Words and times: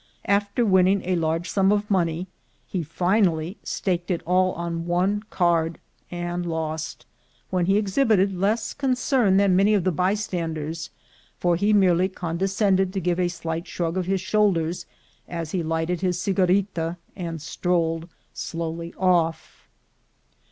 After 0.25 0.65
winning 0.65 1.03
a 1.05 1.15
large 1.15 1.47
sum 1.47 1.71
of 1.71 1.87
money, 1.91 2.25
he 2.65 2.81
finally 2.81 3.57
staked 3.61 4.09
it 4.09 4.23
all 4.25 4.51
on 4.53 4.87
one 4.87 5.21
card, 5.29 5.77
and 6.09 6.43
lost, 6.43 7.05
when 7.51 7.67
he 7.67 7.77
exhibited 7.77 8.35
less 8.35 8.73
concern 8.73 9.37
than 9.37 9.55
many 9.55 9.75
of 9.75 9.83
the 9.83 9.91
bystanders, 9.91 10.89
for 11.37 11.55
he 11.55 11.71
merely 11.71 12.09
condescended 12.09 12.91
to 12.93 12.99
give 12.99 13.19
a 13.19 13.27
slight 13.27 13.67
shrug 13.67 13.95
of 13.95 14.07
his 14.07 14.21
shoulders 14.21 14.87
as 15.27 15.51
he 15.51 15.61
lighted 15.61 16.01
his 16.01 16.17
cigarita 16.19 16.97
and 17.15 17.39
strolled 17.39 18.09
slowly 18.33 18.95
off. 18.97 19.69